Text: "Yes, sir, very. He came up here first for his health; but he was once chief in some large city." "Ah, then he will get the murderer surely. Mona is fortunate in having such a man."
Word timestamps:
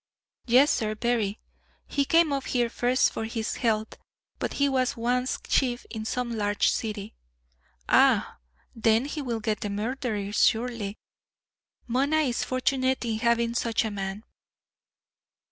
"Yes, 0.47 0.71
sir, 0.71 0.95
very. 0.95 1.39
He 1.85 2.05
came 2.05 2.33
up 2.33 2.45
here 2.45 2.69
first 2.71 3.13
for 3.13 3.25
his 3.25 3.57
health; 3.57 3.97
but 4.39 4.53
he 4.53 4.67
was 4.67 4.97
once 4.97 5.37
chief 5.47 5.85
in 5.91 6.05
some 6.05 6.31
large 6.35 6.69
city." 6.69 7.13
"Ah, 7.87 8.39
then 8.75 9.05
he 9.05 9.21
will 9.21 9.39
get 9.39 9.59
the 9.59 9.69
murderer 9.69 10.31
surely. 10.31 10.97
Mona 11.85 12.21
is 12.21 12.43
fortunate 12.43 13.05
in 13.05 13.19
having 13.19 13.53
such 13.53 13.85
a 13.85 13.91
man." 13.91 14.23